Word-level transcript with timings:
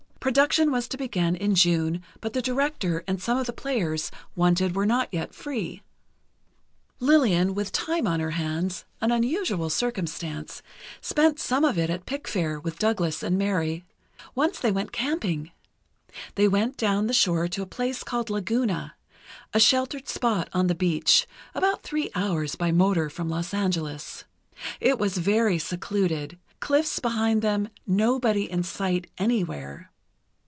Production 0.21 0.69
was 0.69 0.87
to 0.89 0.97
begin 0.99 1.35
in 1.35 1.55
June, 1.55 2.03
but 2.19 2.33
the 2.33 2.43
director 2.43 3.03
and 3.07 3.19
some 3.19 3.39
of 3.39 3.47
the 3.47 3.51
players 3.53 4.11
wanted 4.35 4.75
were 4.75 4.85
not 4.85 5.11
yet 5.11 5.33
free. 5.33 5.81
Lillian, 6.99 7.55
with 7.55 7.71
time 7.71 8.05
on 8.05 8.19
her 8.19 8.29
hands, 8.29 8.85
an 9.01 9.11
unusual 9.11 9.67
circumstance, 9.71 10.61
spent 11.01 11.39
some 11.39 11.65
of 11.65 11.75
it 11.75 11.89
at 11.89 12.05
Pickfair, 12.05 12.59
with 12.63 12.77
Douglas 12.77 13.23
and 13.23 13.35
Mary. 13.35 13.83
Once 14.35 14.59
they 14.59 14.71
went 14.71 14.91
camping. 14.91 15.49
They 16.35 16.47
went 16.47 16.77
down 16.77 17.07
the 17.07 17.13
shore 17.13 17.47
to 17.47 17.63
a 17.63 17.65
place 17.65 18.03
called 18.03 18.29
Laguna, 18.29 18.93
a 19.55 19.59
sheltered 19.59 20.07
spot 20.07 20.49
on 20.53 20.67
the 20.67 20.75
beach, 20.75 21.25
about 21.55 21.81
three 21.81 22.11
hours 22.13 22.53
by 22.53 22.71
motor 22.71 23.09
from 23.09 23.27
Los 23.27 23.55
Angeles. 23.55 24.25
It 24.79 24.99
was 24.99 25.17
very 25.17 25.57
secluded—cliffs 25.57 26.99
behind 26.99 27.41
them; 27.41 27.69
nobody 27.87 28.43
in 28.43 28.61
sight 28.61 29.09
anywhere. 29.17 29.87